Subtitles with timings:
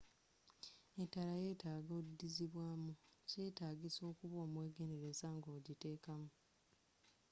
[1.03, 6.29] etaala yyetaga odizibwamu.kyetagisa okuba omwegendereza nga ogiteka mu